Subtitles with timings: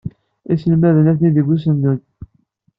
[0.53, 2.01] Iselmaden atni deg usunded.